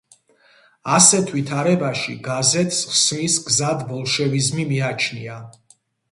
ასეთ 0.93 1.27
ვითარებაში, 1.33 2.15
გაზეთს 2.27 2.79
ხსნის 2.93 3.35
გზად 3.49 3.83
ბოლშევიზმი 3.91 4.65
მიაჩნია. 4.71 5.37